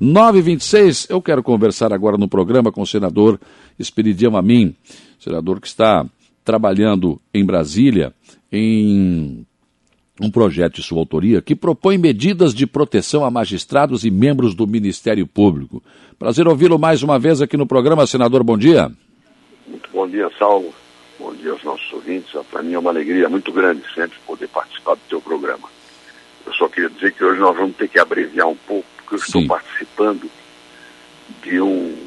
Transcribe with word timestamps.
926, 0.00 1.08
eu 1.08 1.22
quero 1.22 1.42
conversar 1.42 1.92
agora 1.92 2.18
no 2.18 2.28
programa 2.28 2.70
com 2.70 2.82
o 2.82 2.86
senador 2.86 3.40
Esperidião 3.78 4.36
Amin, 4.36 4.74
senador 5.18 5.60
que 5.60 5.66
está 5.66 6.04
trabalhando 6.44 7.20
em 7.32 7.44
Brasília 7.44 8.12
em 8.52 9.46
um 10.20 10.30
projeto 10.30 10.76
de 10.76 10.82
sua 10.82 10.98
autoria 10.98 11.42
que 11.42 11.54
propõe 11.54 11.98
medidas 11.98 12.54
de 12.54 12.66
proteção 12.66 13.24
a 13.24 13.30
magistrados 13.30 14.04
e 14.04 14.10
membros 14.10 14.54
do 14.54 14.66
Ministério 14.66 15.26
Público. 15.26 15.82
Prazer 16.18 16.46
ouvi-lo 16.48 16.78
mais 16.78 17.02
uma 17.02 17.18
vez 17.18 17.42
aqui 17.42 17.56
no 17.56 17.66
programa, 17.66 18.06
senador. 18.06 18.42
Bom 18.42 18.56
dia. 18.56 18.90
Muito 19.66 19.90
bom 19.92 20.08
dia, 20.08 20.30
Saulo. 20.38 20.72
Bom 21.18 21.34
dia 21.34 21.52
aos 21.52 21.64
nossos 21.64 21.92
ouvintes. 21.92 22.30
Para 22.50 22.62
mim 22.62 22.74
é 22.74 22.78
uma 22.78 22.90
alegria 22.90 23.28
muito 23.28 23.52
grande 23.52 23.82
sempre 23.94 24.18
poder 24.26 24.48
participar 24.48 24.94
do 24.94 25.00
teu 25.08 25.20
programa. 25.20 25.68
Eu 26.46 26.54
só 26.54 26.68
queria 26.68 26.88
dizer 26.88 27.12
que 27.12 27.24
hoje 27.24 27.40
nós 27.40 27.56
vamos 27.56 27.76
ter 27.76 27.88
que 27.88 27.98
abreviar 27.98 28.46
um 28.46 28.56
pouco, 28.56 28.86
porque 29.06 29.14
eu 29.14 29.18
Sim. 29.20 29.24
estou 29.40 29.46
participando 29.46 30.30
de 31.42 31.60
um 31.60 32.06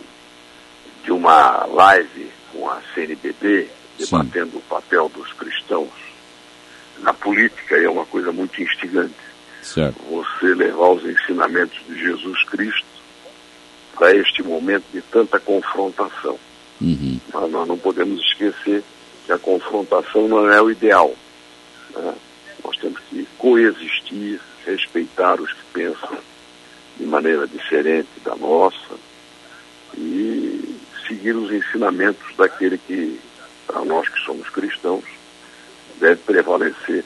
de 1.03 1.11
uma 1.13 1.65
live 1.65 2.29
com 2.51 2.69
a 2.69 2.81
CNBB 2.93 3.69
debatendo 3.97 4.51
Sim. 4.51 4.57
o 4.57 4.61
papel 4.61 5.09
dos 5.09 5.31
cristãos 5.33 5.89
na 6.99 7.13
política 7.13 7.77
é 7.77 7.89
uma 7.89 8.05
coisa 8.05 8.31
muito 8.33 8.61
instigante. 8.61 9.15
Certo. 9.61 9.97
Você 10.09 10.53
levar 10.53 10.89
os 10.89 11.05
ensinamentos 11.05 11.79
de 11.87 11.97
Jesus 11.97 12.43
Cristo 12.49 12.85
para 13.95 14.13
este 14.15 14.43
momento 14.43 14.83
de 14.91 15.01
tanta 15.03 15.39
confrontação. 15.39 16.37
Uhum. 16.81 17.19
Mas 17.33 17.51
nós 17.51 17.67
não 17.67 17.77
podemos 17.77 18.21
esquecer 18.21 18.83
que 19.25 19.31
a 19.31 19.37
confrontação 19.37 20.27
não 20.27 20.51
é 20.51 20.61
o 20.61 20.69
ideal. 20.69 21.13
Né? 21.95 22.13
Nós 22.63 22.77
temos 22.77 22.99
que 23.09 23.25
coexistir, 23.37 24.41
respeitar 24.65 25.39
os 25.39 25.53
que 25.53 25.63
pensam 25.73 26.17
de 26.99 27.05
maneira 27.05 27.47
diferente 27.47 28.09
da 28.23 28.35
nossa 28.35 28.95
e 29.97 30.75
seguir 31.07 31.35
os 31.35 31.51
ensinamentos 31.51 32.35
daquele 32.37 32.77
que, 32.77 33.19
para 33.65 33.83
nós 33.85 34.07
que 34.07 34.19
somos 34.19 34.47
cristãos, 34.49 35.03
deve 35.99 36.17
prevalecer 36.17 37.03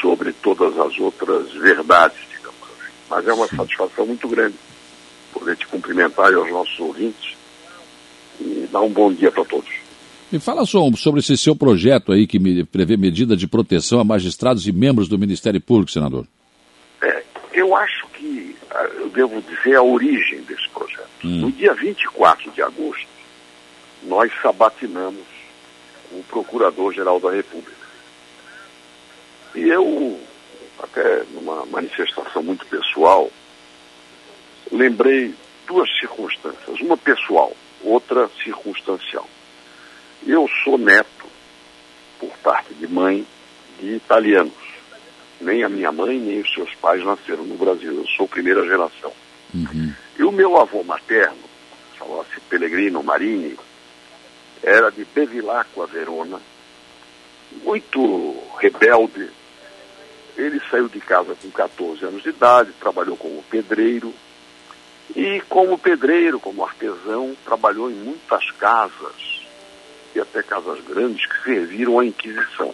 sobre 0.00 0.32
todas 0.32 0.78
as 0.78 0.98
outras 0.98 1.52
verdades, 1.52 2.18
digamos 2.28 2.62
assim. 2.62 2.92
Mas 3.08 3.28
é 3.28 3.32
uma 3.32 3.48
satisfação 3.48 4.06
muito 4.06 4.28
grande 4.28 4.56
poder 5.32 5.56
te 5.56 5.66
cumprimentar 5.66 6.32
e 6.32 6.34
aos 6.34 6.50
nossos 6.50 6.78
ouvintes 6.78 7.34
e 8.40 8.68
dar 8.70 8.80
um 8.80 8.90
bom 8.90 9.12
dia 9.12 9.30
para 9.30 9.44
todos. 9.44 9.70
Me 10.30 10.38
fala 10.38 10.64
só 10.64 10.80
sobre 10.96 11.20
esse 11.20 11.36
seu 11.36 11.54
projeto 11.54 12.12
aí 12.12 12.26
que 12.26 12.64
prevê 12.64 12.96
medida 12.96 13.36
de 13.36 13.46
proteção 13.46 14.00
a 14.00 14.04
magistrados 14.04 14.66
e 14.66 14.72
membros 14.72 15.08
do 15.08 15.18
Ministério 15.18 15.60
Público, 15.60 15.90
senador. 15.90 16.26
Que 18.22 18.56
ah, 18.70 18.84
eu 18.94 19.08
devo 19.08 19.42
dizer 19.42 19.74
a 19.74 19.82
origem 19.82 20.42
desse 20.42 20.68
projeto. 20.68 21.08
Hum. 21.24 21.40
No 21.40 21.50
dia 21.50 21.74
24 21.74 22.52
de 22.52 22.62
agosto, 22.62 23.08
nós 24.04 24.32
sabatinamos 24.40 25.26
o 26.12 26.22
Procurador-Geral 26.28 27.18
da 27.18 27.32
República. 27.32 27.82
E 29.56 29.68
eu, 29.68 30.20
até 30.80 31.24
numa 31.32 31.66
manifestação 31.66 32.44
muito 32.44 32.64
pessoal, 32.66 33.28
lembrei 34.70 35.34
duas 35.66 35.90
circunstâncias, 35.98 36.80
uma 36.80 36.96
pessoal, 36.96 37.52
outra 37.82 38.30
circunstancial. 38.44 39.28
Eu 40.24 40.48
sou 40.62 40.78
neto, 40.78 41.26
por 42.20 42.30
parte 42.38 42.72
de 42.74 42.86
mãe, 42.86 43.26
de 43.80 43.96
italianos. 43.96 44.61
Nem 45.42 45.64
a 45.64 45.68
minha 45.68 45.90
mãe, 45.90 46.18
nem 46.18 46.40
os 46.40 46.54
seus 46.54 46.72
pais 46.76 47.04
nasceram 47.04 47.44
no 47.44 47.56
Brasil. 47.56 47.92
Eu 47.92 48.06
sou 48.16 48.28
primeira 48.28 48.64
geração. 48.64 49.12
Uhum. 49.52 49.92
E 50.18 50.22
o 50.22 50.32
meu 50.32 50.56
avô 50.56 50.82
materno, 50.84 51.36
chamava-se 51.98 52.40
Pellegrino 52.48 53.02
Marini, 53.02 53.56
era 54.62 54.90
de 54.90 55.04
Bevilacqua, 55.04 55.86
Verona, 55.86 56.40
muito 57.64 58.36
rebelde. 58.58 59.28
Ele 60.36 60.60
saiu 60.70 60.88
de 60.88 61.00
casa 61.00 61.36
com 61.42 61.50
14 61.50 62.04
anos 62.04 62.22
de 62.22 62.30
idade, 62.30 62.72
trabalhou 62.80 63.16
como 63.16 63.42
pedreiro. 63.42 64.14
E 65.14 65.42
como 65.48 65.76
pedreiro, 65.76 66.40
como 66.40 66.64
artesão, 66.64 67.36
trabalhou 67.44 67.90
em 67.90 67.94
muitas 67.94 68.50
casas, 68.52 69.42
e 70.14 70.20
até 70.20 70.42
casas 70.42 70.80
grandes, 70.80 71.26
que 71.26 71.42
serviram 71.42 71.98
à 71.98 72.06
Inquisição. 72.06 72.72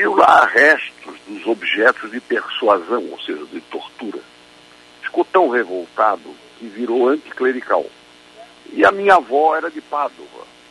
Viu 0.00 0.14
lá 0.14 0.46
restos 0.46 1.14
dos 1.28 1.46
objetos 1.46 2.10
de 2.10 2.22
persuasão, 2.22 3.04
ou 3.10 3.20
seja, 3.20 3.44
de 3.52 3.60
tortura. 3.60 4.18
Ficou 5.02 5.26
tão 5.26 5.50
revoltado 5.50 6.22
que 6.58 6.66
virou 6.68 7.10
anticlerical. 7.10 7.84
E 8.72 8.82
a 8.82 8.90
minha 8.90 9.16
avó 9.16 9.54
era 9.54 9.70
de 9.70 9.82
Pádua, 9.82 10.24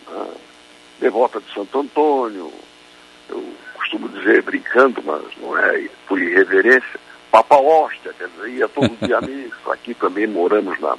né? 0.07 0.31
devota 0.99 1.39
de 1.39 1.53
Santo 1.53 1.79
Antônio. 1.79 2.51
Eu 3.29 3.53
costumo 3.75 4.09
dizer, 4.09 4.41
brincando, 4.41 4.99
mas 5.05 5.21
não 5.37 5.55
é 5.55 5.87
por 6.07 6.19
irreverência, 6.19 6.99
Papa 7.29 7.57
Hóstia, 7.57 8.11
quer 8.17 8.29
dizer, 8.29 8.49
ia 8.49 8.67
todo 8.67 8.97
dia 9.05 9.19
a 9.19 9.21
missa. 9.21 9.71
Aqui 9.71 9.93
também 9.93 10.25
moramos 10.25 10.79
na 10.79 10.97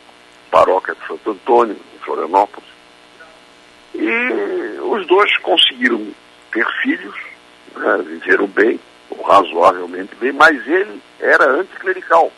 paróquia 0.52 0.94
de 0.94 1.04
Santo 1.04 1.32
Antônio, 1.32 1.76
em 1.96 1.98
Florianópolis. 1.98 2.70
E 3.92 4.78
os 4.82 5.04
dois 5.08 5.36
conseguiram 5.38 6.06
ter 6.52 6.64
filhos, 6.84 7.29
né? 7.76 7.98
viveram 8.06 8.46
bem, 8.46 8.78
ou 9.10 9.22
razoavelmente 9.22 10.14
bem, 10.16 10.32
mas 10.32 10.56
ele 10.66 11.00
era 11.20 11.50
anticlerical. 11.50 12.32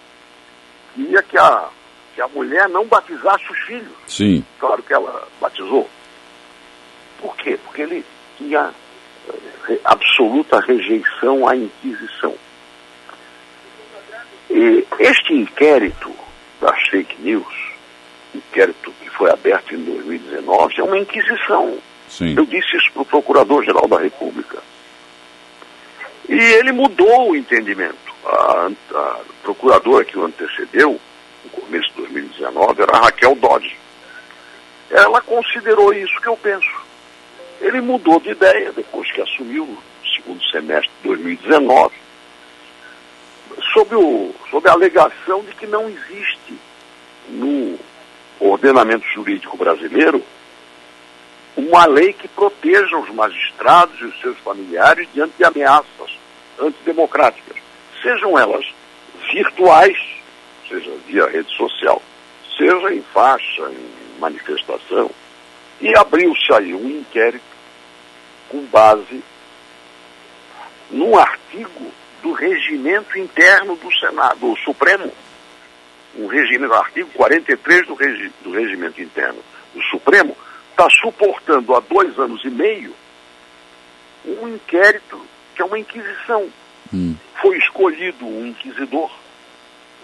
Queria 0.94 1.22
que 1.22 1.38
a 1.38 1.69
que 2.15 2.20
a 2.20 2.28
mulher 2.28 2.69
não 2.69 2.87
batizasse 2.87 3.44
os 3.50 3.59
filhos. 3.60 3.92
Sim. 4.06 4.44
Claro 4.59 4.82
que 4.82 4.92
ela 4.92 5.26
batizou. 5.41 5.88
Por 7.19 7.37
quê? 7.37 7.59
Porque 7.65 7.82
ele 7.82 8.04
tinha 8.37 8.72
eh, 9.69 9.78
absoluta 9.84 10.60
rejeição 10.60 11.48
à 11.48 11.56
Inquisição. 11.56 12.34
E 14.50 14.87
este 14.98 15.32
inquérito 15.32 16.12
das 16.60 16.88
fake 16.88 17.22
news, 17.22 17.72
inquérito 18.34 18.92
que 19.00 19.09
foi 19.10 19.31
aberto 19.31 19.75
em 19.75 19.82
2019, 19.82 20.81
é 20.81 20.82
uma 20.82 20.98
inquisição. 20.98 21.78
Sim. 22.09 22.34
Eu 22.37 22.44
disse 22.44 22.76
isso 22.76 22.92
para 22.92 23.03
o 23.03 23.06
Procurador-Geral 23.06 23.88
da 23.88 23.98
República. 23.98 24.51
E 26.32 26.41
ele 26.54 26.72
mudou 26.72 27.28
o 27.28 27.37
entendimento. 27.37 27.94
A, 28.25 28.70
a 28.94 29.20
procuradora 29.43 30.03
que 30.03 30.19
o 30.19 30.25
antecedeu 30.25 30.98
no 31.44 31.50
começo 31.50 31.88
de 31.88 31.97
2019, 31.97 32.82
era 32.82 33.00
Raquel 33.00 33.34
Dodge. 33.34 33.76
Ela 34.91 35.21
considerou 35.21 35.92
isso 35.92 36.19
que 36.22 36.28
eu 36.28 36.37
penso. 36.38 36.71
Ele 37.60 37.82
mudou 37.82 38.19
de 38.19 38.31
ideia 38.31 38.72
depois 38.72 39.12
que 39.12 39.21
assumiu 39.21 39.66
no 39.66 39.78
segundo 40.15 40.42
semestre 40.47 40.91
de 41.03 41.09
2019, 41.09 41.94
sob, 43.75 43.94
o, 43.94 44.34
sob 44.50 44.66
a 44.71 44.72
alegação 44.72 45.42
de 45.42 45.53
que 45.54 45.66
não 45.66 45.87
existe 45.87 46.59
no 47.28 47.78
ordenamento 48.41 49.06
jurídico 49.09 49.59
brasileiro 49.59 50.25
uma 51.59 51.84
lei 51.84 52.15
que 52.15 52.26
proteja 52.26 52.97
os 52.97 53.10
magistrados 53.10 54.00
e 54.00 54.04
os 54.04 54.19
seus 54.22 54.38
familiares 54.38 55.06
diante 55.12 55.34
de 55.37 55.44
ameaças 55.44 56.22
antidemocráticas, 56.62 57.56
sejam 58.02 58.38
elas 58.38 58.64
virtuais 59.32 59.96
seja 60.72 60.90
via 61.06 61.26
rede 61.26 61.54
social, 61.54 62.02
seja 62.56 62.94
em 62.94 63.02
faixa, 63.12 63.62
em 63.70 64.18
manifestação. 64.18 65.10
E 65.80 65.96
abriu-se 65.96 66.52
aí 66.54 66.72
um 66.72 66.88
inquérito 66.88 67.44
com 68.48 68.64
base 68.66 69.22
num 70.90 71.16
artigo 71.16 71.92
do 72.22 72.32
regimento 72.32 73.18
interno 73.18 73.76
do 73.76 73.92
Senado, 73.98 74.38
do 74.38 74.56
Supremo. 74.58 75.12
Um 76.14 76.26
regimento, 76.26 76.74
artigo 76.74 77.10
43 77.15 77.86
do, 77.86 77.94
regi, 77.94 78.32
do 78.42 78.53
regimento 78.53 79.00
interno 79.00 79.42
do 79.74 79.82
Supremo, 79.84 80.36
está 80.70 80.88
suportando 81.03 81.74
há 81.74 81.80
dois 81.80 82.18
anos 82.18 82.44
e 82.44 82.50
meio 82.50 82.94
um 84.24 84.48
inquérito 84.48 85.20
que 85.54 85.63
é 85.63 85.65
uma 85.65 85.78
inquisição. 85.78 86.49
Hum. 86.93 87.15
Foi 87.41 87.57
escolhido 87.59 88.27
um 88.27 88.47
inquisidor 88.47 89.10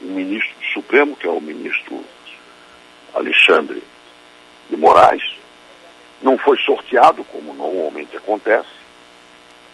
um 0.03 0.15
ministro 0.15 0.55
do 0.59 0.67
Supremo, 0.73 1.17
que 1.17 1.27
é 1.27 1.31
o 1.31 1.41
ministro 1.41 2.05
Alexandre 3.15 3.83
de 4.71 4.77
Moraes, 4.77 5.23
não 6.23 6.37
foi 6.39 6.57
sorteado, 6.59 7.25
como 7.25 7.55
normalmente 7.55 8.17
acontece, 8.17 8.69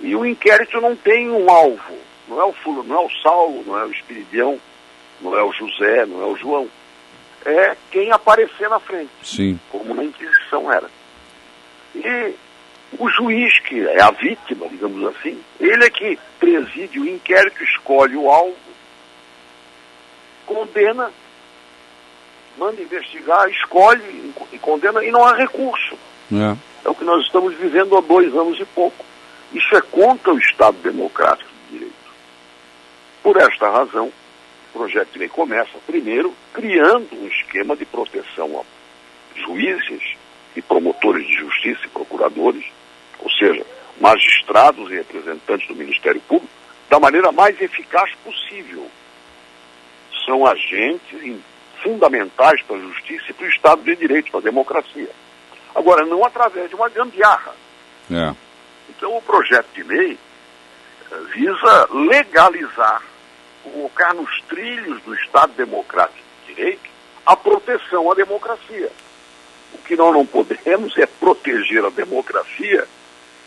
e 0.01 0.15
o 0.15 0.25
inquérito 0.25 0.81
não 0.81 0.95
tem 0.97 1.31
um 1.31 1.51
alvo, 1.51 1.99
não 2.29 2.41
é 2.41 2.45
o 2.45 2.53
Fulano, 2.53 2.85
não 2.85 3.03
é 3.03 3.07
o 3.07 3.11
Saulo, 3.23 3.65
não 3.67 3.79
é 3.79 3.85
o 3.85 3.93
Espiridião, 3.93 4.59
não 5.21 5.37
é 5.37 5.43
o 5.43 5.53
José, 5.53 6.07
não 6.07 6.23
é 6.23 6.27
o 6.27 6.37
João. 6.37 6.69
É 7.45 7.77
quem 7.91 8.11
aparecer 8.11 8.69
na 8.69 8.81
frente, 8.81 9.11
Sim. 9.23 9.59
como 9.71 9.95
na 9.95 10.05
Inquisição 10.05 10.73
era. 10.73 10.91
E 11.95 12.35
o 12.99 13.09
juiz, 13.11 13.59
que 13.61 13.87
é 13.87 14.03
a 14.03 14.11
vítima, 14.11 14.69
digamos 14.69 15.05
assim, 15.15 15.34
ele 15.75 15.85
é 15.85 15.91
que 15.91 16.19
preside 16.39 16.99
o 16.99 17.09
inquérito, 17.09 17.63
escolhe 17.63 18.17
o 18.17 18.31
alvo 18.31 18.57
condena 20.45 21.11
manda 22.57 22.81
investigar, 22.81 23.49
escolhe 23.51 24.33
e 24.53 24.59
condena 24.59 25.05
e 25.05 25.11
não 25.11 25.25
há 25.25 25.35
recurso. 25.35 25.99
É. 26.33 26.57
é 26.87 26.89
o 26.89 26.95
que 26.95 27.05
nós 27.05 27.25
estamos 27.25 27.55
vivendo 27.57 27.97
há 27.97 28.01
dois 28.01 28.33
anos 28.35 28.59
e 28.61 28.65
pouco. 28.65 29.05
Isso 29.53 29.77
é 29.77 29.81
contra 29.81 30.33
o 30.33 30.39
Estado 30.39 30.77
Democrático 30.79 31.51
de 31.65 31.79
Direito. 31.79 31.95
Por 33.23 33.37
esta 33.37 33.69
razão, 33.69 34.07
o 34.07 34.79
projeto 34.79 35.13
de 35.13 35.19
lei 35.19 35.29
começa, 35.29 35.73
primeiro, 35.87 36.33
criando 36.53 37.09
um 37.13 37.27
esquema 37.27 37.77
de 37.77 37.85
proteção 37.85 38.61
a 38.61 39.41
juízes 39.41 40.15
e 40.55 40.63
promotores 40.63 41.27
de 41.27 41.35
justiça 41.35 41.81
e 41.85 41.89
procuradores, 41.89 42.65
ou 43.19 43.31
seja, 43.33 43.67
magistrados 44.01 44.91
e 44.91 44.97
representantes 44.97 45.69
do 45.69 45.75
Ministério 45.75 46.21
Público, 46.23 46.53
da 46.89 46.99
maneira 46.99 47.33
mais 47.33 47.61
eficaz 47.61 48.11
possível. 48.25 48.89
São 50.25 50.47
agentes 50.47 51.41
fundamentais 51.83 52.63
para 52.63 52.77
a 52.77 52.81
justiça 52.81 53.25
e 53.29 53.33
para 53.33 53.47
o 53.47 53.51
Estado 53.51 53.83
de 53.83 53.97
Direito, 53.97 54.31
para 54.31 54.41
a 54.41 54.45
democracia. 54.45 55.11
Agora, 55.75 56.07
não 56.07 56.25
através 56.25 56.69
de 56.69 56.75
uma 56.75 56.89
gambiarra. 56.89 57.55
É. 58.11 58.35
Então, 58.89 59.17
o 59.17 59.23
projeto 59.23 59.67
de 59.75 59.83
lei 59.83 60.19
eh, 61.11 61.17
visa 61.35 61.89
legalizar, 61.93 63.03
colocar 63.63 64.15
nos 64.15 64.41
trilhos 64.43 65.03
do 65.03 65.15
Estado 65.15 65.53
Democrático 65.55 66.23
de 66.47 66.55
Direito 66.55 66.91
a 67.27 67.37
proteção 67.37 68.11
à 68.11 68.15
democracia. 68.15 68.91
O 69.73 69.79
que 69.79 69.97
nós 69.97 70.15
não 70.15 70.25
podemos 70.25 70.97
é 70.97 71.07
proteger 71.07 71.85
a 71.85 71.91
democracia 71.91 72.87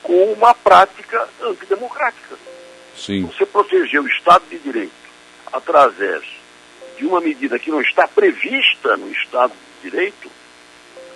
com 0.07 0.31
uma 0.31 0.53
prática 0.53 1.27
antidemocrática. 1.41 2.37
Sim. 2.95 3.25
Você 3.25 3.45
proteger 3.45 3.99
o 3.99 4.07
Estado 4.07 4.45
de 4.49 4.57
Direito 4.57 4.93
através 5.51 6.23
de 6.97 7.05
uma 7.05 7.19
medida 7.19 7.59
que 7.59 7.69
não 7.69 7.81
está 7.81 8.07
prevista 8.07 8.95
no 8.95 9.11
Estado 9.11 9.51
de 9.51 9.89
Direito, 9.89 10.31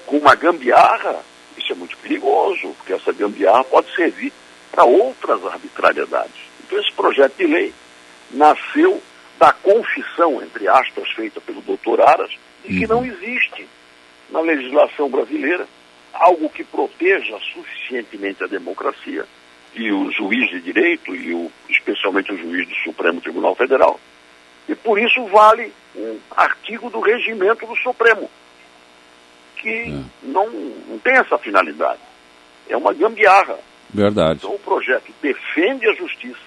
com 0.05 0.17
uma 0.17 0.35
gambiarra, 0.35 1.21
isso 1.57 1.71
é 1.71 1.75
muito 1.75 1.97
perigoso, 1.99 2.73
porque 2.77 2.91
essa 2.91 3.13
gambiarra 3.13 3.63
pode 3.63 3.95
servir 3.95 4.33
para 4.69 4.83
outras 4.83 5.43
arbitrariedades. 5.45 6.41
Então, 6.65 6.77
esse 6.77 6.91
projeto 6.91 7.37
de 7.37 7.47
lei 7.47 7.73
nasceu 8.29 9.01
da 9.39 9.53
confissão, 9.53 10.43
entre 10.43 10.67
aspas, 10.67 11.09
feita 11.11 11.39
pelo 11.39 11.61
doutor 11.61 12.01
Aras, 12.01 12.31
de 12.65 12.77
que 12.77 12.85
uhum. 12.85 13.01
não 13.01 13.05
existe 13.05 13.67
na 14.29 14.41
legislação 14.41 15.09
brasileira 15.09 15.65
algo 16.13 16.49
que 16.49 16.63
proteja 16.63 17.37
suficientemente 17.53 18.43
a 18.43 18.47
democracia 18.47 19.25
e 19.73 19.91
o 19.91 20.11
juiz 20.11 20.49
de 20.49 20.61
direito 20.61 21.15
e 21.15 21.33
o, 21.33 21.51
especialmente 21.69 22.31
o 22.31 22.37
juiz 22.37 22.67
do 22.67 22.75
Supremo 22.75 23.21
Tribunal 23.21 23.55
Federal. 23.55 23.99
E 24.67 24.75
por 24.75 24.99
isso 24.99 25.25
vale 25.27 25.73
um 25.95 26.19
artigo 26.31 26.89
do 26.89 26.99
regimento 26.99 27.65
do 27.65 27.75
Supremo, 27.77 28.29
que 29.57 29.69
é. 29.69 30.03
não, 30.23 30.49
não 30.49 30.99
tem 30.99 31.13
essa 31.13 31.37
finalidade. 31.37 31.99
É 32.69 32.77
uma 32.77 32.93
gambiarra. 32.93 33.57
Verdade. 33.89 34.39
Então 34.39 34.55
o 34.55 34.59
projeto 34.59 35.11
defende 35.21 35.87
a 35.87 35.93
justiça, 35.93 36.39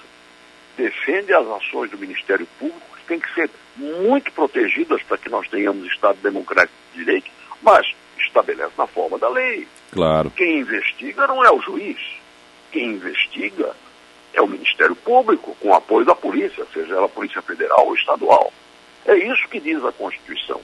defende 0.77 1.33
as 1.33 1.47
ações 1.47 1.91
do 1.91 1.99
Ministério 1.99 2.47
Público, 2.59 2.97
que 2.97 3.07
tem 3.07 3.21
que 3.21 3.33
ser 3.35 3.51
muito 3.77 4.31
protegidas 4.33 5.03
para 5.03 5.19
que 5.19 5.29
nós 5.29 5.49
tenhamos 5.49 5.87
Estado 5.87 6.19
democrático 6.23 6.75
de 6.93 7.05
direito, 7.05 7.31
mas 7.63 7.87
estabelece 8.35 8.73
na 8.77 8.87
forma 8.87 9.19
da 9.19 9.29
lei. 9.29 9.69
Claro. 9.93 10.31
Quem 10.31 10.59
investiga 10.61 11.27
não 11.27 11.45
é 11.45 11.51
o 11.51 11.61
juiz. 11.61 11.99
Quem 12.73 12.93
investiga 12.93 13.75
é 14.33 14.43
o 14.43 14.49
Ministério 14.49 14.97
Público, 14.97 15.57
com 15.61 15.73
apoio 15.73 16.05
da 16.05 16.15
polícia, 16.15 16.67
seja 16.73 16.97
ela 16.97 17.09
Polícia 17.09 17.41
Federal 17.41 17.87
ou 17.87 17.95
Estadual. 17.95 18.53
É 19.07 19.17
isso 19.17 19.49
que 19.49 19.61
diz 19.61 19.85
a 19.85 19.93
Constituição. 19.93 20.61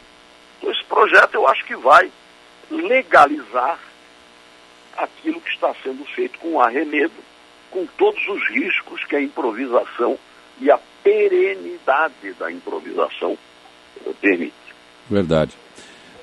Então, 0.59 0.73
esse 0.73 0.85
projeto 0.85 1.35
eu 1.35 1.47
acho 1.47 1.65
que 1.65 1.77
vai 1.77 2.11
legalizar 2.69 3.79
aquilo 4.97 5.41
que 5.41 5.51
está 5.51 5.73
sendo 5.83 6.05
feito 6.05 6.39
com 6.41 6.61
arremedo, 6.61 7.13
com 7.71 7.87
todos 7.97 8.21
os 8.29 8.49
riscos 8.51 9.05
que 9.05 9.15
a 9.15 9.21
improvisação 9.21 10.19
e 10.61 10.71
a 10.71 10.79
perenidade 11.03 12.33
da 12.39 12.51
improvisação 12.51 13.39
permite. 14.21 14.55
Verdade. 15.09 15.57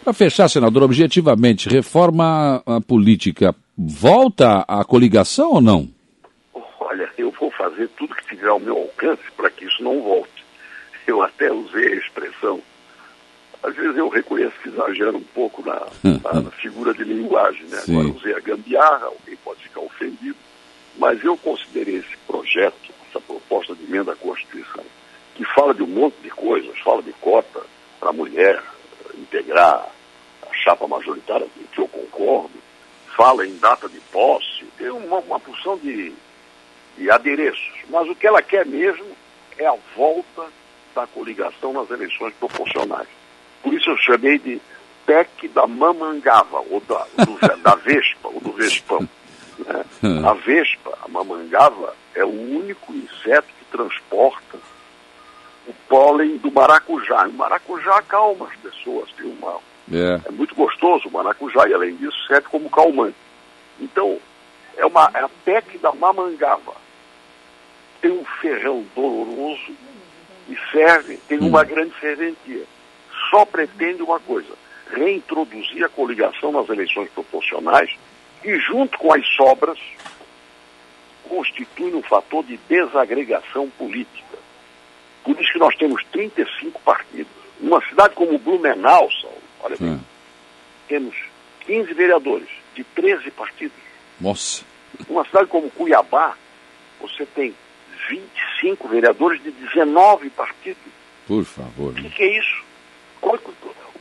Para 0.07 0.13
fechar, 0.13 0.48
senador, 0.48 0.83
objetivamente, 0.83 1.68
reforma 1.68 2.63
a 2.65 2.80
política 2.80 3.54
volta 3.77 4.63
à 4.65 4.81
coligação 4.86 5.56
ou 5.56 5.59
não? 5.59 5.89
Olha, 6.80 7.09
eu 7.18 7.30
vou 7.38 7.51
fazer 7.51 7.89
tudo 7.89 8.15
que 8.15 8.25
tiver 8.25 8.48
ao 8.48 8.57
meu 8.57 8.77
alcance 8.77 9.24
para 9.36 9.50
que 9.50 9.65
isso 9.65 9.83
não 9.83 10.01
volte. 10.01 10.45
Eu 11.06 11.21
até 11.21 11.51
usei 11.51 11.92
a 11.92 11.95
expressão. 11.98 12.62
Às 13.62 13.75
vezes 13.75 13.98
eu 13.98 14.07
reconheço 14.07 14.54
que 14.63 14.69
exagero 14.69 15.18
um 15.18 15.24
pouco 15.36 15.62
na, 15.62 15.86
na 16.42 16.51
figura 16.56 16.94
de 16.94 17.04
linguagem, 17.04 17.65
né? 17.65 17.80
Sim. 17.80 18.00
Agora 18.00 18.15
usei 18.15 18.33
a 18.33 18.39
gambiarra, 18.39 19.07
alguém 19.07 19.36
pode 19.44 19.62
ficar 19.63 19.81
ofendido, 19.81 20.38
mas 20.98 21.21
eu 21.21 21.36
considerei 21.36 21.98
esse 21.98 22.15
projeto, 22.25 22.94
essa 23.09 23.19
proposta 23.19 23.75
de 23.75 23.83
emenda 23.83 24.13
à 24.13 24.15
Constituição, 24.15 24.86
que 25.36 25.44
fala 25.54 25.74
de 25.74 25.83
um 25.83 25.88
monte 25.88 26.15
de 26.24 26.30
coisas, 26.30 26.80
fala 26.80 27.04
de 27.04 27.12
cota 27.12 27.59
para 28.00 28.12
a 28.12 28.13
mulher, 28.13 28.63
integrar 29.18 29.97
chapa 30.68 30.86
majoritária, 30.86 31.48
que 31.72 31.80
eu 31.80 31.88
concordo, 31.88 32.52
fala 33.16 33.48
em 33.48 33.58
data 33.58 33.88
de 33.88 34.02
posse, 34.12 34.66
tem 34.78 34.90
uma, 34.90 35.19
uma 35.19 35.40
porção 35.40 35.78
de, 35.78 36.14
de 36.98 37.10
adereços. 37.10 37.72
Mas 37.90 38.10
o 38.10 38.16
que 38.16 38.28
ela 38.28 38.42
quer 38.42 38.66
mesmo 38.66 39.06
é 39.58 39.66
a 39.66 39.78
volta 39.96 40.46
da 40.94 41.08
coligação 41.08 41.72
nas 41.72 41.90
eleições 41.90 42.34
proporcionais. 42.34 43.08
Por 43.64 43.74
isso 43.74 43.90
eu 43.90 43.98
chamei 43.98 44.38
de 44.40 44.62
PEC 45.06 45.48
da 45.48 45.66
mamangava, 45.66 46.60
ou 46.69 46.81
da, 46.81 47.08
do, 47.24 47.58
da 47.64 47.75
vespa, 47.75 48.28
ou 48.28 48.42
do 48.42 48.52
vespão. 48.52 49.08
Né? 49.60 49.86
A 50.28 50.34
vespa, 50.34 50.98
a 51.02 51.08
mamangava, 51.08 51.96
é 52.14 52.25
o 52.25 52.30
único 52.30 52.94
inseto 52.94 53.48
que 53.58 53.66
transporta 53.72 54.58
o 55.66 55.74
pólen 55.88 56.38
do 56.38 56.52
maracujá. 56.52 57.25
O 57.25 57.34
maracujá 57.34 58.00
acalma 58.00 58.48
as 58.48 58.56
pessoas, 58.58 59.10
tem 59.14 59.25
uma 59.28 59.60
é. 59.92 60.19
é 60.25 60.31
muito 60.31 60.54
gostoso 60.56 61.07
o 61.07 61.12
maracujá 61.12 61.68
e, 61.68 61.74
além 61.74 61.95
disso, 61.95 62.18
serve 62.28 62.48
como 62.50 62.69
calmante. 62.69 63.16
Então, 63.80 64.19
é, 64.75 64.86
uma, 64.86 65.10
é 65.13 65.19
a 65.19 65.30
PEC 65.45 65.78
da 65.78 65.92
mamangava. 65.92 66.75
Tem 68.01 68.12
um 68.12 68.25
ferrão 68.42 68.86
doloroso 68.95 69.72
e 70.50 70.57
serve, 70.72 71.18
tem 71.28 71.39
uma 71.39 71.62
hum. 71.62 71.66
grande 71.66 71.94
serventia. 72.00 72.63
Só 73.30 73.45
pretende 73.45 74.01
uma 74.04 74.19
coisa, 74.19 74.54
reintroduzir 74.92 75.83
a 75.83 75.90
coligação 75.90 76.52
nas 76.52 76.69
eleições 76.69 77.09
proporcionais 77.09 77.92
e, 78.44 78.57
junto 78.59 78.97
com 78.97 79.14
as 79.14 79.26
sobras, 79.35 79.80
constitui 81.28 81.94
um 81.94 82.04
fator 82.04 82.44
de 82.44 82.57
desagregação 82.69 83.69
política. 83.71 84.38
Por 85.23 85.40
isso 85.42 85.52
que 85.52 85.59
nós 85.59 85.76
temos 85.76 86.04
35 86.12 86.80
partidos. 86.81 87.31
Numa 87.59 87.81
cidade 87.90 88.16
como 88.16 88.38
Blumenau, 88.38 89.09
Saulo, 89.19 89.37
Olha 89.68 89.76
bem, 89.78 89.90
hum. 89.90 90.00
temos 90.88 91.16
15 91.66 91.94
vereadores 91.94 92.47
de 92.74 92.83
13 92.83 93.30
partidos. 93.31 93.78
Nossa. 94.19 94.64
Uma 95.09 95.26
cidade 95.26 95.47
como 95.47 95.69
Cuiabá, 95.69 96.36
você 97.02 97.26
tem 97.26 97.54
25 98.09 98.88
vereadores 98.88 99.44
de 99.44 99.52
19 99.52 100.30
partidos. 100.30 100.81
Por 101.28 101.44
favor. 101.44 101.92
O 101.92 101.95
que, 101.95 102.09
que, 102.09 102.24
é 102.24 102.40
isso? 102.40 102.64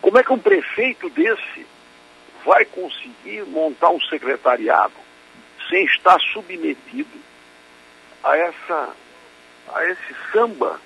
Como 0.01 0.19
é 0.19 0.23
que 0.23 0.33
um 0.33 0.39
prefeito 0.39 1.11
desse 1.11 1.67
vai 2.45 2.65
conseguir 2.65 3.45
montar 3.49 3.91
um 3.91 4.01
secretariado 4.03 4.95
sem 5.69 5.85
estar 5.87 6.21
submetido 6.33 7.19
a 8.23 8.37
essa 8.37 8.91
a 9.75 9.85
esse 9.87 10.15
samba? 10.33 10.81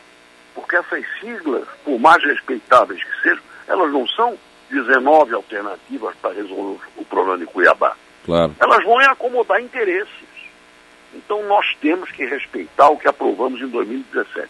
Porque 0.55 0.75
essas 0.75 1.05
siglas, 1.21 1.69
por 1.85 2.01
mais 2.01 2.25
respeitáveis 2.25 3.05
que 3.05 3.23
sejam, 3.23 3.43
elas 3.69 3.93
não 3.93 4.07
são 4.09 4.39
19 4.71 5.35
alternativas 5.35 6.15
para 6.23 6.35
resolver 6.35 6.85
o 6.97 7.05
problema 7.05 7.39
de 7.39 7.47
Cuiabá. 7.47 7.97
Claro. 8.25 8.55
Elas 8.61 8.85
vão 8.85 8.99
acomodar 9.01 9.61
interesses. 9.61 10.31
Então 11.13 11.43
nós 11.45 11.67
temos 11.81 12.11
que 12.13 12.25
respeitar 12.25 12.89
o 12.89 12.97
que 12.97 13.09
aprovamos 13.09 13.61
em 13.61 13.69
2017. 13.69 14.49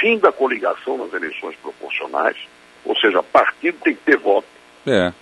Fim 0.00 0.18
da 0.18 0.32
coligação 0.32 0.96
nas 0.96 1.12
eleições 1.12 1.54
proporcionais, 1.56 2.36
ou 2.84 2.96
seja, 2.96 3.22
partido 3.22 3.78
tem 3.82 3.94
que 3.94 4.02
ter 4.02 4.16
voto. 4.16 4.46
É. 4.86 5.12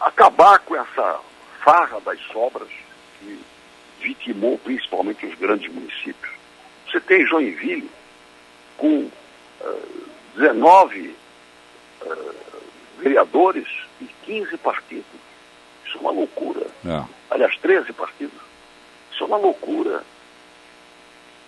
Acabar 0.00 0.60
com 0.60 0.76
essa 0.76 1.20
farra 1.64 2.00
das 2.00 2.20
sobras 2.32 2.68
que 3.18 3.40
vitimou 4.00 4.56
principalmente 4.58 5.26
os 5.26 5.34
grandes 5.34 5.72
municípios. 5.72 6.32
Você 6.86 7.00
tem 7.00 7.26
Joinville 7.26 7.90
com 8.76 9.10
uh, 9.60 10.08
19 10.36 11.16
uh, 12.02 12.49
vereadores 13.00 13.66
e 14.00 14.06
15 14.24 14.56
partidos. 14.58 15.04
Isso 15.86 15.98
é 15.98 16.00
uma 16.00 16.12
loucura. 16.12 16.66
É. 16.86 17.02
Aliás, 17.30 17.56
13 17.58 17.92
partidos. 17.92 18.38
Isso 19.12 19.24
é 19.24 19.26
uma 19.26 19.36
loucura. 19.36 20.02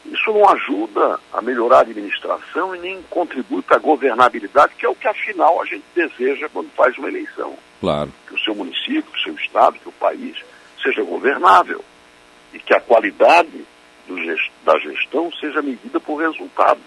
Isso 0.05 0.33
não 0.33 0.49
ajuda 0.49 1.21
a 1.33 1.41
melhorar 1.41 1.79
a 1.79 1.81
administração 1.83 2.75
e 2.75 2.79
nem 2.81 3.03
contribui 3.03 3.63
para 3.63 3.77
a 3.77 3.81
governabilidade, 3.81 4.75
que 4.77 4.85
é 4.85 4.89
o 4.89 4.97
que 4.97 5.07
afinal 5.07 5.63
a 5.63 5.65
gente 5.65 5.85
deseja 5.95 6.49
quando 6.49 6.71
faz 6.71 6.97
uma 6.99 7.09
eleição. 7.09 7.57
Claro. 7.81 8.13
Que 8.27 8.35
o 8.35 8.39
seu 8.41 8.55
município, 8.55 9.05
que 9.05 9.19
o 9.19 9.23
seu 9.23 9.35
estado, 9.35 9.79
que 9.79 9.89
o 9.89 9.93
país 9.93 10.37
seja 10.83 11.03
governável 11.05 11.85
e 12.53 12.59
que 12.59 12.75
a 12.75 12.81
qualidade 12.81 13.65
gest 14.09 14.51
da 14.65 14.79
gestão 14.79 15.31
seja 15.33 15.63
medida 15.63 16.01
por 16.01 16.17
resultados. 16.17 16.83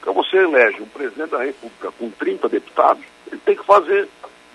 Então 0.00 0.14
você 0.14 0.36
elege 0.36 0.80
um 0.80 0.86
presidente 0.86 1.30
da 1.30 1.42
República 1.42 1.90
com 1.98 2.10
30 2.10 2.48
deputados, 2.48 3.04
ele 3.30 3.40
tem 3.44 3.56
que 3.56 3.64
fazer 3.64 4.08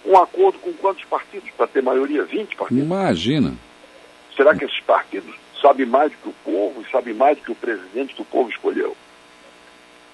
um 0.06 0.18
acordo 0.18 0.60
com 0.60 0.74
quantos 0.74 1.04
partidos 1.06 1.50
para 1.52 1.68
ter 1.68 1.82
maioria? 1.82 2.24
20 2.24 2.56
partidos. 2.56 2.84
Imagina. 2.84 3.54
Será 4.36 4.56
que 4.56 4.66
esses 4.66 4.80
partidos 4.82 5.36
sabem 5.62 5.86
mais 5.86 6.12
do 6.12 6.18
que 6.18 6.30
o 6.30 6.36
povo 6.44 6.82
e 6.82 6.92
sabem 6.92 7.14
mais 7.14 7.38
do 7.38 7.44
que 7.44 7.52
o 7.52 7.56
presidente 7.56 8.16
que 8.16 8.22
o 8.22 8.26
povo 8.26 8.50
escolheu? 8.50 8.96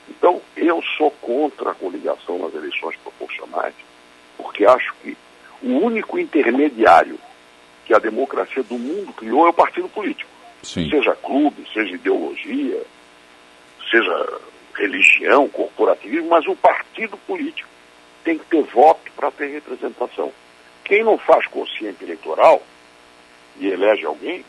Então, 0.09 0.41
eu 0.55 0.81
sou 0.97 1.11
contra 1.11 1.71
a 1.71 1.75
coligação 1.75 2.39
nas 2.39 2.53
eleições 2.53 2.95
proporcionais, 2.97 3.73
porque 4.37 4.65
acho 4.65 4.93
que 5.03 5.17
o 5.61 5.69
único 5.79 6.17
intermediário 6.17 7.19
que 7.85 7.93
a 7.93 7.99
democracia 7.99 8.63
do 8.63 8.77
mundo 8.77 9.13
criou 9.13 9.47
é 9.47 9.49
o 9.49 9.53
partido 9.53 9.87
político. 9.89 10.29
Sim. 10.63 10.89
Seja 10.89 11.15
clube, 11.15 11.65
seja 11.73 11.93
ideologia, 11.93 12.81
seja 13.89 14.39
religião, 14.75 15.47
corporativismo, 15.47 16.29
mas 16.29 16.45
o 16.45 16.55
partido 16.55 17.17
político 17.17 17.69
tem 18.23 18.37
que 18.37 18.45
ter 18.45 18.63
voto 18.63 19.11
para 19.15 19.31
ter 19.31 19.47
representação. 19.47 20.31
Quem 20.83 21.03
não 21.03 21.17
faz 21.17 21.45
consciente 21.47 22.03
eleitoral 22.03 22.61
e 23.59 23.67
elege 23.67 24.05
alguém, 24.05 24.43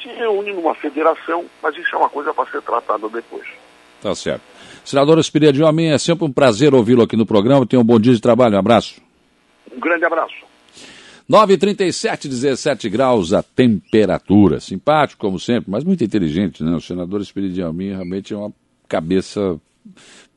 se 0.00 0.08
reúne 0.08 0.52
numa 0.52 0.74
federação, 0.74 1.44
mas 1.62 1.76
isso 1.76 1.94
é 1.94 1.98
uma 1.98 2.08
coisa 2.08 2.32
para 2.32 2.50
ser 2.50 2.62
tratada 2.62 3.08
depois. 3.08 3.46
Tá 4.00 4.14
certo. 4.14 4.42
Senador 4.84 5.18
Espírito 5.18 5.62
Homem, 5.64 5.92
é 5.92 5.98
sempre 5.98 6.24
um 6.24 6.32
prazer 6.32 6.74
ouvi-lo 6.74 7.02
aqui 7.02 7.16
no 7.16 7.24
programa. 7.24 7.66
Tenha 7.66 7.80
um 7.80 7.84
bom 7.84 8.00
dia 8.00 8.12
de 8.12 8.20
trabalho. 8.20 8.56
Um 8.56 8.58
abraço. 8.58 9.00
Um 9.70 9.78
grande 9.78 10.04
abraço. 10.04 10.34
9h37, 11.30 12.28
17 12.28 12.88
graus 12.88 13.32
a 13.32 13.42
temperatura. 13.42 14.58
Simpático, 14.58 15.20
como 15.20 15.38
sempre, 15.38 15.70
mas 15.70 15.84
muito 15.84 16.02
inteligente, 16.02 16.64
né? 16.64 16.74
O 16.74 16.80
senador 16.80 17.20
Espírito 17.20 17.62
Homem 17.62 17.90
realmente 17.90 18.34
é 18.34 18.36
uma 18.36 18.52
cabeça 18.88 19.58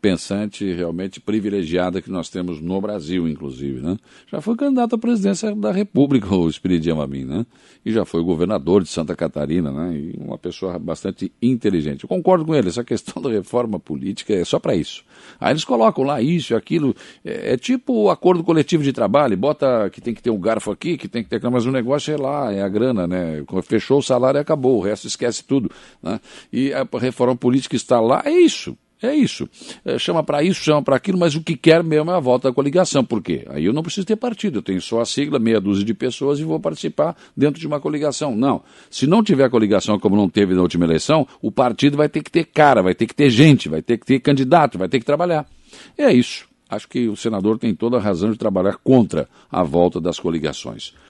pensante 0.02 0.72
realmente 0.72 1.20
privilegiada 1.20 2.00
que 2.00 2.12
nós 2.12 2.30
temos 2.30 2.62
no 2.62 2.80
Brasil, 2.80 3.28
inclusive, 3.28 3.82
né? 3.82 3.98
Já 4.28 4.40
foi 4.40 4.56
candidato 4.56 4.96
à 4.96 4.98
presidência 5.00 5.56
da 5.56 5.72
República, 5.72 6.34
o 6.36 6.48
Espiridião 6.48 7.02
Amin, 7.02 7.26
né? 7.26 7.46
E 7.84 7.92
já 7.92 8.06
foi 8.06 8.22
governador 8.22 8.84
de 8.84 8.90
Santa 8.90 9.16
Catarina, 9.16 9.72
né? 9.72 9.98
E 9.98 10.16
uma 10.20 10.38
pessoa 10.38 10.78
bastante 10.78 11.32
inteligente. 11.42 12.04
Eu 12.04 12.08
concordo 12.08 12.46
com 12.46 12.54
ele, 12.54 12.70
essa 12.70 12.84
questão 12.84 13.22
da 13.24 13.30
reforma 13.30 13.80
política 13.80 14.34
é 14.34 14.46
só 14.46 14.60
para 14.60 14.76
isso. 14.76 15.04
Aí 15.40 15.52
eles 15.54 15.66
colocam 15.66 16.04
lá 16.04 16.22
isso 16.22 16.56
aquilo, 16.56 16.96
é, 17.24 17.54
é, 17.54 17.58
tipo 17.58 17.94
o 17.94 18.10
acordo 18.12 18.44
coletivo 18.44 18.84
de 18.84 18.94
trabalho, 18.94 19.36
bota 19.36 19.90
que 19.90 20.00
tem 20.00 20.14
que 20.14 20.22
ter 20.22 20.30
um 20.30 20.40
garfo 20.40 20.72
aqui, 20.72 20.98
que 20.98 21.08
tem 21.08 21.24
que 21.24 21.30
ter, 21.30 21.42
mas 21.50 21.66
o 21.66 21.72
negócio 21.72 22.14
é 22.14 22.18
lá, 22.18 22.54
é 22.54 22.62
a 22.62 22.70
grana, 22.70 23.08
né? 23.08 23.44
Fechou 23.64 24.00
o 24.00 24.04
salário 24.04 24.38
e 24.38 24.42
acabou, 24.42 24.78
o 24.78 24.82
resto 24.82 25.08
esquece 25.08 25.44
tudo, 25.44 25.72
né? 26.02 26.20
E 26.54 26.72
a 26.74 26.88
reforma 27.00 27.36
política 27.36 27.76
está 27.76 28.00
lá, 28.00 28.22
é 28.26 28.32
isso. 28.32 28.78
É 29.02 29.14
isso. 29.14 29.48
É, 29.84 30.00
chama 30.00 30.24
para 30.24 30.42
isso, 30.42 30.64
chama 30.64 30.82
para 30.82 30.96
aquilo, 30.96 31.18
mas 31.18 31.36
o 31.36 31.42
que 31.42 31.56
quer 31.56 31.84
mesmo 31.84 32.12
é 32.12 32.16
a 32.16 32.20
volta 32.20 32.50
da 32.50 32.54
coligação. 32.54 33.04
Por 33.04 33.22
quê? 33.22 33.46
Aí 33.50 33.66
eu 33.66 33.74
não 33.74 33.84
preciso 33.84 34.08
ter 34.08 34.16
partido, 34.16 34.60
eu 34.60 34.62
tenho 34.64 34.82
só 34.82 35.02
a 35.02 35.06
sigla, 35.06 35.38
meia 35.38 35.60
dúzia 35.60 35.86
de 35.86 35.94
pessoas 35.94 36.40
e 36.40 36.44
vou 36.44 36.60
participar 36.60 37.16
dentro 37.36 37.60
de 37.60 37.68
uma 37.68 37.80
coligação. 37.80 38.36
Não. 38.36 38.64
Se 38.90 39.06
não 39.06 39.22
tiver 39.24 39.50
coligação, 39.50 40.00
como 40.00 40.16
não 40.16 40.30
teve 40.30 40.54
na 40.54 40.62
última 40.62 40.86
eleição, 40.86 41.28
o 41.42 41.52
partido 41.52 41.98
vai 41.98 42.08
ter 42.08 42.24
que 42.24 42.32
ter 42.32 42.46
cara, 42.46 42.82
vai 42.82 42.96
ter 42.96 43.06
que 43.06 43.14
ter 43.14 43.30
gente, 43.30 43.68
vai 43.68 43.82
ter 43.82 43.98
que 43.98 44.06
ter 44.06 44.20
candidato, 44.20 44.78
vai 44.78 44.88
ter 44.88 45.00
que 45.00 45.06
trabalhar. 45.06 45.46
É 45.98 46.12
isso. 46.12 46.48
Acho 46.68 46.88
que 46.88 47.08
o 47.08 47.16
senador 47.16 47.60
tem 47.60 47.76
toda 47.76 47.98
a 47.98 48.02
razão 48.02 48.32
de 48.32 48.38
trabalhar 48.38 48.78
contra 48.78 49.30
a 49.52 49.62
volta 49.62 50.02
das 50.02 50.20
coligações. 50.20 50.96